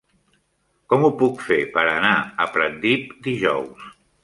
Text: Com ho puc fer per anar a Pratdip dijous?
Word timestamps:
Com 0.93 1.05
ho 1.07 1.11
puc 1.19 1.43
fer 1.51 1.59
per 1.77 1.85
anar 1.91 2.15
a 2.17 2.49
Pratdip 2.57 3.15
dijous? 3.31 3.89